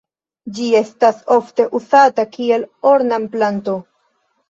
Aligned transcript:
Ĝi 0.55 0.69
estas 0.79 1.19
ofte 1.37 1.67
uzata 1.81 2.27
kiel 2.35 2.69
ornamplanto. 2.97 3.81